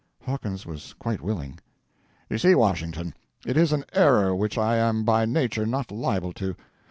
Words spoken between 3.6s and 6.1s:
an error which I am by nature not